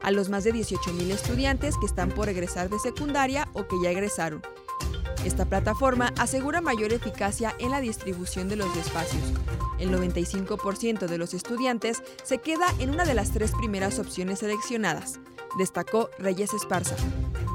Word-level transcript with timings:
a 0.00 0.12
los 0.12 0.28
más 0.28 0.44
de 0.44 0.54
18.000 0.54 1.10
estudiantes 1.10 1.76
que 1.78 1.86
están 1.86 2.10
por 2.10 2.28
egresar 2.28 2.70
de 2.70 2.78
secundaria 2.78 3.48
o 3.54 3.66
que 3.66 3.74
ya 3.82 3.90
egresaron. 3.90 4.40
Esta 5.24 5.44
plataforma 5.44 6.14
asegura 6.18 6.62
mayor 6.62 6.94
eficacia 6.94 7.54
en 7.58 7.70
la 7.70 7.80
distribución 7.80 8.48
de 8.48 8.56
los 8.56 8.74
espacios. 8.76 9.22
El 9.78 9.90
95% 9.90 11.06
de 11.06 11.18
los 11.18 11.34
estudiantes 11.34 12.02
se 12.22 12.38
queda 12.38 12.66
en 12.78 12.90
una 12.90 13.04
de 13.04 13.12
las 13.12 13.30
tres 13.30 13.52
primeras 13.52 13.98
opciones 13.98 14.38
seleccionadas, 14.38 15.20
destacó 15.58 16.08
Reyes 16.18 16.54
Esparza. 16.54 16.96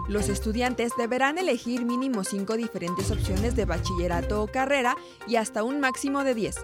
Los 0.07 0.29
estudiantes 0.29 0.91
deberán 0.95 1.39
elegir 1.39 1.85
mínimo 1.85 2.23
cinco 2.23 2.55
diferentes 2.55 3.09
opciones 3.09 3.55
de 3.55 3.65
bachillerato 3.65 4.43
o 4.43 4.47
carrera 4.47 4.95
y 5.27 5.37
hasta 5.37 5.63
un 5.63 5.79
máximo 5.79 6.23
de 6.23 6.35
10. 6.35 6.57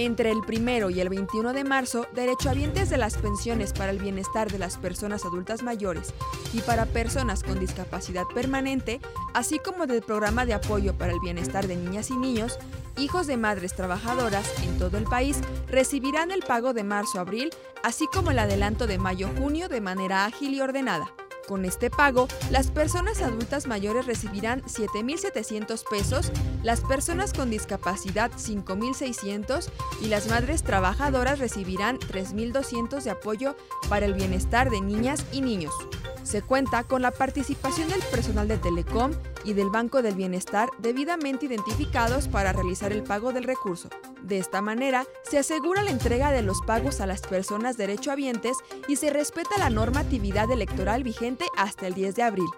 Entre 0.00 0.30
el 0.30 0.38
1 0.38 0.88
y 0.88 1.00
el 1.02 1.10
21 1.10 1.52
de 1.52 1.62
marzo, 1.62 2.06
derechohabientes 2.14 2.88
de 2.88 2.96
las 2.96 3.18
pensiones 3.18 3.74
para 3.74 3.90
el 3.90 3.98
bienestar 3.98 4.50
de 4.50 4.58
las 4.58 4.78
personas 4.78 5.26
adultas 5.26 5.62
mayores 5.62 6.14
y 6.54 6.62
para 6.62 6.86
personas 6.86 7.42
con 7.42 7.60
discapacidad 7.60 8.24
permanente, 8.34 8.98
así 9.34 9.58
como 9.58 9.86
del 9.86 10.00
programa 10.00 10.46
de 10.46 10.54
apoyo 10.54 10.96
para 10.96 11.12
el 11.12 11.20
bienestar 11.20 11.66
de 11.66 11.76
niñas 11.76 12.08
y 12.08 12.16
niños, 12.16 12.58
hijos 12.96 13.26
de 13.26 13.36
madres 13.36 13.74
trabajadoras 13.74 14.50
en 14.62 14.78
todo 14.78 14.96
el 14.96 15.04
país 15.04 15.38
recibirán 15.68 16.30
el 16.30 16.40
pago 16.40 16.72
de 16.72 16.82
marzo-abril, 16.82 17.50
así 17.82 18.06
como 18.06 18.30
el 18.30 18.38
adelanto 18.38 18.86
de 18.86 18.96
mayo-junio 18.96 19.68
de 19.68 19.82
manera 19.82 20.24
ágil 20.24 20.54
y 20.54 20.62
ordenada. 20.62 21.12
Con 21.50 21.64
este 21.64 21.90
pago, 21.90 22.28
las 22.52 22.70
personas 22.70 23.20
adultas 23.22 23.66
mayores 23.66 24.06
recibirán 24.06 24.62
7.700 24.62 25.82
pesos, 25.90 26.30
las 26.62 26.80
personas 26.80 27.32
con 27.32 27.50
discapacidad 27.50 28.30
5.600 28.30 29.68
y 30.00 30.06
las 30.06 30.28
madres 30.28 30.62
trabajadoras 30.62 31.40
recibirán 31.40 31.98
3.200 31.98 33.02
de 33.02 33.10
apoyo 33.10 33.56
para 33.88 34.06
el 34.06 34.14
bienestar 34.14 34.70
de 34.70 34.80
niñas 34.80 35.26
y 35.32 35.40
niños. 35.40 35.72
Se 36.30 36.42
cuenta 36.42 36.84
con 36.84 37.02
la 37.02 37.10
participación 37.10 37.88
del 37.88 38.02
personal 38.02 38.46
de 38.46 38.56
Telecom 38.56 39.10
y 39.44 39.54
del 39.54 39.68
Banco 39.68 40.00
del 40.00 40.14
Bienestar 40.14 40.68
debidamente 40.78 41.46
identificados 41.46 42.28
para 42.28 42.52
realizar 42.52 42.92
el 42.92 43.02
pago 43.02 43.32
del 43.32 43.42
recurso. 43.42 43.88
De 44.22 44.38
esta 44.38 44.62
manera, 44.62 45.06
se 45.28 45.38
asegura 45.38 45.82
la 45.82 45.90
entrega 45.90 46.30
de 46.30 46.42
los 46.42 46.60
pagos 46.64 47.00
a 47.00 47.06
las 47.06 47.22
personas 47.22 47.76
derechohabientes 47.76 48.56
y 48.86 48.94
se 48.94 49.10
respeta 49.10 49.58
la 49.58 49.70
normatividad 49.70 50.48
electoral 50.52 51.02
vigente 51.02 51.46
hasta 51.56 51.88
el 51.88 51.94
10 51.94 52.14
de 52.14 52.22
abril. 52.22 52.50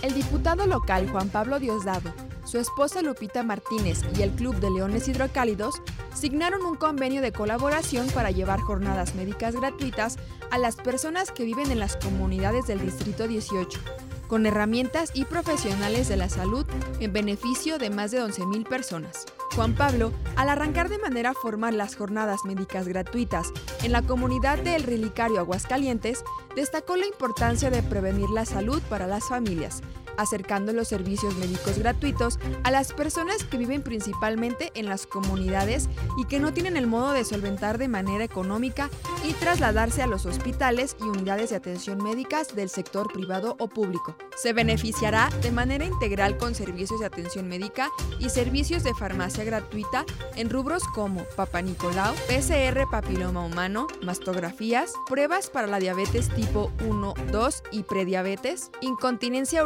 El 0.00 0.14
diputado 0.14 0.66
local 0.66 1.06
Juan 1.10 1.28
Pablo 1.28 1.60
Diosdado, 1.60 2.14
su 2.44 2.58
esposa 2.58 3.02
Lupita 3.02 3.42
Martínez 3.42 4.00
y 4.16 4.22
el 4.22 4.30
Club 4.30 4.56
de 4.56 4.70
Leones 4.70 5.08
Hidrocálidos 5.08 5.82
signaron 6.14 6.64
un 6.64 6.76
convenio 6.76 7.22
de 7.22 7.32
colaboración 7.32 8.06
para 8.08 8.30
llevar 8.30 8.60
jornadas 8.60 9.14
médicas 9.14 9.54
gratuitas 9.56 10.16
a 10.50 10.58
las 10.58 10.76
personas 10.76 11.30
que 11.30 11.44
viven 11.44 11.70
en 11.70 11.78
las 11.78 11.96
comunidades 11.96 12.66
del 12.66 12.80
Distrito 12.80 13.26
18, 13.26 13.80
con 14.28 14.46
herramientas 14.46 15.10
y 15.14 15.24
profesionales 15.24 16.08
de 16.08 16.16
la 16.16 16.28
salud 16.28 16.66
en 17.00 17.12
beneficio 17.12 17.78
de 17.78 17.90
más 17.90 18.10
de 18.10 18.22
11.000 18.22 18.68
personas. 18.68 19.24
Juan 19.54 19.74
Pablo, 19.74 20.12
al 20.36 20.48
arrancar 20.48 20.88
de 20.88 20.98
manera 20.98 21.32
formal 21.32 21.78
las 21.78 21.96
jornadas 21.96 22.40
médicas 22.44 22.88
gratuitas 22.88 23.48
en 23.82 23.92
la 23.92 24.02
comunidad 24.02 24.58
de 24.58 24.76
El 24.76 24.82
Relicario 24.82 25.38
Aguascalientes, 25.38 26.24
destacó 26.56 26.96
la 26.96 27.06
importancia 27.06 27.70
de 27.70 27.82
prevenir 27.82 28.28
la 28.30 28.44
salud 28.44 28.82
para 28.88 29.06
las 29.06 29.28
familias 29.28 29.82
acercando 30.16 30.72
los 30.72 30.88
servicios 30.88 31.36
médicos 31.36 31.78
gratuitos 31.78 32.38
a 32.62 32.70
las 32.70 32.92
personas 32.92 33.44
que 33.44 33.58
viven 33.58 33.82
principalmente 33.82 34.70
en 34.74 34.86
las 34.86 35.06
comunidades 35.06 35.88
y 36.18 36.26
que 36.26 36.40
no 36.40 36.52
tienen 36.52 36.76
el 36.76 36.86
modo 36.86 37.12
de 37.12 37.24
solventar 37.24 37.78
de 37.78 37.88
manera 37.88 38.24
económica 38.24 38.90
y 39.24 39.32
trasladarse 39.34 40.02
a 40.02 40.06
los 40.06 40.26
hospitales 40.26 40.96
y 41.00 41.04
unidades 41.04 41.50
de 41.50 41.56
atención 41.56 42.02
médicas 42.02 42.54
del 42.54 42.68
sector 42.68 43.12
privado 43.12 43.56
o 43.58 43.68
público. 43.68 44.16
Se 44.36 44.52
beneficiará 44.52 45.30
de 45.42 45.50
manera 45.50 45.84
integral 45.84 46.36
con 46.36 46.54
servicios 46.54 47.00
de 47.00 47.06
atención 47.06 47.48
médica 47.48 47.90
y 48.18 48.30
servicios 48.30 48.82
de 48.82 48.94
farmacia 48.94 49.44
gratuita 49.44 50.04
en 50.36 50.50
rubros 50.50 50.82
como 50.94 51.24
Papa 51.36 51.62
Nicolau, 51.62 52.14
PCR 52.26 52.88
papiloma 52.90 53.44
humano, 53.44 53.86
mastografías, 54.02 54.92
pruebas 55.06 55.50
para 55.50 55.66
la 55.66 55.78
diabetes 55.78 56.28
tipo 56.30 56.72
1, 56.86 57.14
2 57.30 57.62
y 57.72 57.82
prediabetes, 57.84 58.70
incontinencia 58.80 59.64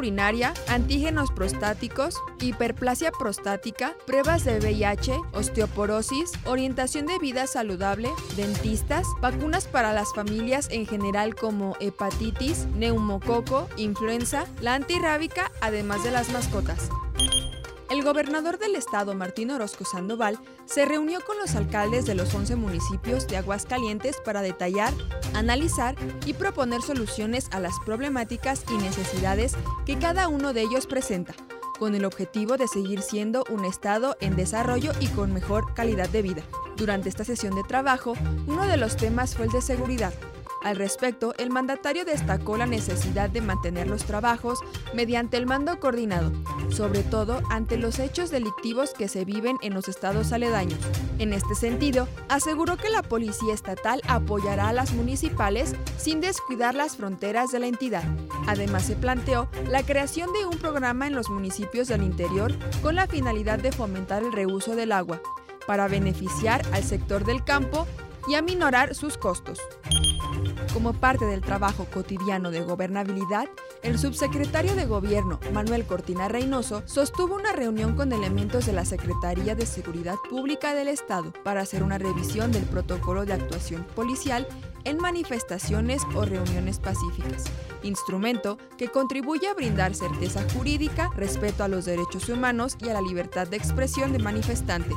antígenos 0.68 1.30
prostáticos, 1.30 2.14
hiperplasia 2.40 3.10
prostática, 3.12 3.94
pruebas 4.06 4.44
de 4.44 4.58
VIH, 4.58 5.18
osteoporosis, 5.32 6.32
orientación 6.44 7.06
de 7.06 7.18
vida 7.18 7.46
saludable, 7.46 8.10
dentistas, 8.36 9.06
vacunas 9.20 9.66
para 9.66 9.92
las 9.92 10.12
familias 10.14 10.68
en 10.70 10.86
general 10.86 11.34
como 11.34 11.76
hepatitis, 11.80 12.66
neumococo, 12.76 13.68
influenza, 13.76 14.44
la 14.60 14.74
antirrábica, 14.74 15.50
además 15.60 16.04
de 16.04 16.10
las 16.10 16.30
mascotas. 16.30 16.90
El 17.90 18.04
gobernador 18.04 18.58
del 18.58 18.74
estado, 18.74 19.14
Martín 19.14 19.50
Orozco 19.50 19.86
Sandoval, 19.86 20.38
se 20.66 20.84
reunió 20.84 21.20
con 21.22 21.38
los 21.38 21.54
alcaldes 21.54 22.04
de 22.04 22.14
los 22.14 22.34
11 22.34 22.56
municipios 22.56 23.26
de 23.26 23.38
Aguascalientes 23.38 24.18
para 24.22 24.42
detallar, 24.42 24.92
analizar 25.32 25.96
y 26.26 26.34
proponer 26.34 26.82
soluciones 26.82 27.48
a 27.50 27.60
las 27.60 27.72
problemáticas 27.86 28.62
y 28.70 28.74
necesidades 28.74 29.56
que 29.86 29.98
cada 29.98 30.28
uno 30.28 30.52
de 30.52 30.62
ellos 30.62 30.86
presenta, 30.86 31.32
con 31.78 31.94
el 31.94 32.04
objetivo 32.04 32.58
de 32.58 32.68
seguir 32.68 33.00
siendo 33.00 33.44
un 33.48 33.64
estado 33.64 34.18
en 34.20 34.36
desarrollo 34.36 34.92
y 35.00 35.06
con 35.06 35.32
mejor 35.32 35.72
calidad 35.72 36.10
de 36.10 36.20
vida. 36.20 36.42
Durante 36.76 37.08
esta 37.08 37.24
sesión 37.24 37.54
de 37.54 37.64
trabajo, 37.64 38.12
uno 38.46 38.66
de 38.66 38.76
los 38.76 38.98
temas 38.98 39.34
fue 39.34 39.46
el 39.46 39.52
de 39.52 39.62
seguridad, 39.62 40.12
al 40.62 40.76
respecto, 40.76 41.34
el 41.38 41.50
mandatario 41.50 42.04
destacó 42.04 42.56
la 42.56 42.66
necesidad 42.66 43.30
de 43.30 43.40
mantener 43.40 43.86
los 43.86 44.04
trabajos 44.04 44.58
mediante 44.92 45.36
el 45.36 45.46
mando 45.46 45.78
coordinado, 45.78 46.32
sobre 46.70 47.02
todo 47.02 47.40
ante 47.50 47.76
los 47.76 47.98
hechos 47.98 48.30
delictivos 48.30 48.92
que 48.92 49.08
se 49.08 49.24
viven 49.24 49.56
en 49.62 49.74
los 49.74 49.88
estados 49.88 50.32
aledaños. 50.32 50.80
En 51.18 51.32
este 51.32 51.54
sentido, 51.54 52.08
aseguró 52.28 52.76
que 52.76 52.90
la 52.90 53.02
Policía 53.02 53.54
Estatal 53.54 54.00
apoyará 54.08 54.68
a 54.68 54.72
las 54.72 54.92
municipales 54.92 55.74
sin 55.96 56.20
descuidar 56.20 56.74
las 56.74 56.96
fronteras 56.96 57.52
de 57.52 57.60
la 57.60 57.66
entidad. 57.68 58.04
Además, 58.46 58.84
se 58.84 58.96
planteó 58.96 59.48
la 59.68 59.82
creación 59.84 60.32
de 60.32 60.44
un 60.44 60.58
programa 60.58 61.06
en 61.06 61.14
los 61.14 61.30
municipios 61.30 61.88
del 61.88 62.02
interior 62.02 62.52
con 62.82 62.96
la 62.96 63.06
finalidad 63.06 63.58
de 63.58 63.72
fomentar 63.72 64.22
el 64.22 64.32
reuso 64.32 64.74
del 64.74 64.92
agua, 64.92 65.20
para 65.66 65.86
beneficiar 65.86 66.62
al 66.72 66.82
sector 66.82 67.24
del 67.24 67.44
campo 67.44 67.86
y 68.26 68.34
aminorar 68.34 68.94
sus 68.94 69.16
costos. 69.16 69.58
Como 70.72 70.92
parte 70.92 71.24
del 71.24 71.40
trabajo 71.40 71.86
cotidiano 71.92 72.50
de 72.50 72.60
gobernabilidad, 72.60 73.48
el 73.82 73.98
subsecretario 73.98 74.74
de 74.74 74.86
Gobierno, 74.86 75.40
Manuel 75.52 75.84
Cortina 75.86 76.28
Reynoso, 76.28 76.82
sostuvo 76.86 77.34
una 77.34 77.52
reunión 77.52 77.96
con 77.96 78.12
elementos 78.12 78.66
de 78.66 78.72
la 78.72 78.84
Secretaría 78.84 79.54
de 79.54 79.66
Seguridad 79.66 80.16
Pública 80.28 80.74
del 80.74 80.88
Estado 80.88 81.32
para 81.42 81.62
hacer 81.62 81.82
una 81.82 81.98
revisión 81.98 82.52
del 82.52 82.64
protocolo 82.64 83.24
de 83.24 83.32
actuación 83.32 83.84
policial 83.96 84.46
en 84.84 84.98
manifestaciones 84.98 86.02
o 86.14 86.24
reuniones 86.24 86.78
pacíficas, 86.78 87.44
instrumento 87.82 88.58
que 88.76 88.88
contribuye 88.88 89.48
a 89.48 89.54
brindar 89.54 89.94
certeza 89.94 90.44
jurídica, 90.54 91.10
respeto 91.16 91.64
a 91.64 91.68
los 91.68 91.84
derechos 91.84 92.28
humanos 92.28 92.76
y 92.80 92.88
a 92.88 92.94
la 92.94 93.00
libertad 93.00 93.46
de 93.46 93.56
expresión 93.56 94.12
de 94.12 94.18
manifestantes. 94.18 94.96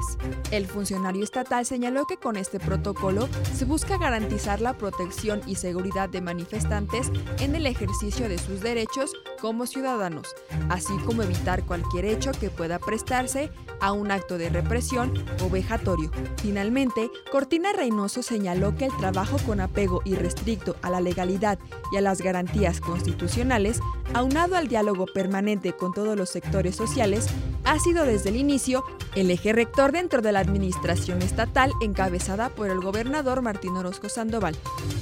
El 0.51 0.67
funcionario 0.67 1.23
estatal 1.23 1.65
señaló 1.65 2.05
que 2.05 2.17
con 2.17 2.37
este 2.37 2.59
protocolo 2.59 3.27
se 3.53 3.65
busca 3.65 3.97
garantizar 3.97 4.61
la 4.61 4.77
protección 4.77 5.41
y 5.45 5.55
seguridad 5.55 6.09
de 6.09 6.21
manifestantes 6.21 7.11
en 7.39 7.55
el 7.55 7.65
ejercicio 7.65 8.29
de 8.29 8.37
sus 8.37 8.61
derechos 8.61 9.13
como 9.41 9.65
ciudadanos, 9.65 10.35
así 10.69 10.95
como 11.05 11.23
evitar 11.23 11.65
cualquier 11.65 12.05
hecho 12.05 12.31
que 12.31 12.49
pueda 12.49 12.79
prestarse 12.79 13.51
a 13.81 13.91
un 13.91 14.11
acto 14.11 14.37
de 14.37 14.49
represión 14.49 15.13
o 15.43 15.49
vejatorio. 15.49 16.11
Finalmente, 16.37 17.09
Cortina 17.31 17.73
Reynoso 17.73 18.21
señaló 18.21 18.75
que 18.75 18.85
el 18.85 18.95
trabajo 18.97 19.37
con 19.45 19.59
apego 19.59 20.01
irrestricto 20.05 20.75
a 20.83 20.91
la 20.91 21.01
legalidad 21.01 21.57
y 21.91 21.97
a 21.97 22.01
las 22.01 22.21
garantías 22.21 22.79
constitucionales, 22.79 23.79
aunado 24.13 24.55
al 24.55 24.67
diálogo 24.67 25.07
permanente 25.07 25.73
con 25.73 25.93
todos 25.93 26.15
los 26.15 26.29
sectores 26.29 26.75
sociales, 26.75 27.27
ha 27.63 27.79
sido 27.79 28.05
desde 28.05 28.29
el 28.29 28.35
inicio 28.35 28.83
el 29.15 29.31
eje 29.31 29.53
rector 29.53 29.91
dentro 29.91 30.21
de 30.21 30.31
la 30.31 30.39
administración 30.39 31.21
estatal 31.21 31.71
encabezada 31.81 32.49
por 32.49 32.69
el 32.69 32.79
gobernador 32.79 33.41
Martín 33.41 33.75
Orozco 33.75 34.09
Sandoval, 34.09 34.55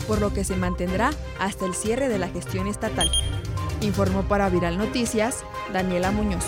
por 0.08 0.22
lo 0.22 0.34
que 0.34 0.44
se 0.44 0.56
mantendrá 0.56 1.12
hasta 1.40 1.66
el 1.66 1.74
cierre 1.74 2.08
de 2.08 2.20
la 2.20 2.30
gestión 2.30 2.68
estatal. 2.68 3.12
Informó 3.82 4.24
para 4.24 4.50
Viral 4.50 4.78
Noticias 4.78 5.44
Daniela 5.72 6.12
Muñoz. 6.12 6.46